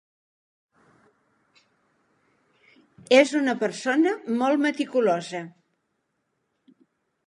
És 3.19 3.37
una 3.43 3.57
persona 3.63 4.17
molt 4.41 4.67
meticulosa. 4.67 5.47